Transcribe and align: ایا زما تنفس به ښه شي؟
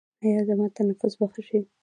ایا 0.25 0.41
زما 0.49 0.65
تنفس 0.77 1.13
به 1.19 1.25
ښه 1.33 1.41
شي؟ 1.47 1.59